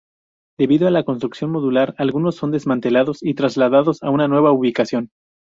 Debido 0.57 0.87
a 0.87 0.89
la 0.89 1.03
construcción 1.03 1.51
modular, 1.51 1.93
algunos 1.99 2.33
son 2.35 2.49
desmantelados 2.49 3.19
y 3.21 3.35
trasladados 3.35 4.01
a 4.01 4.09
una 4.09 4.27
nueva 4.27 4.51
ubicación. 4.51 5.11